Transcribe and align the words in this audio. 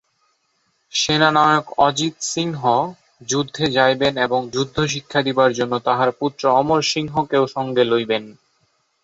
সেনানায়ক 0.93 1.65
অজিতসিংহ 1.79 2.61
যুদ্ধে 3.27 3.65
যাইবেন 3.71 4.13
এবং 4.17 4.39
যুদ্ধশিক্ষা 4.53 5.19
দিবার 5.27 5.51
জন্য 5.53 5.73
তাঁহার 5.87 6.09
পুত্র 6.19 6.43
অমরসিংহকেও 6.59 7.45
সঙ্গে 7.55 7.83
লইবেন। 7.83 8.23